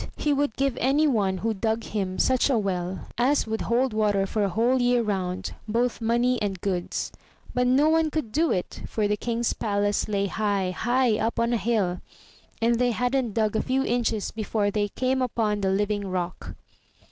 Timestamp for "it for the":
8.51-9.15